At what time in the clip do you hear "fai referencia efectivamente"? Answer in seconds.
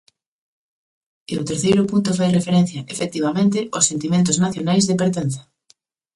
2.19-3.59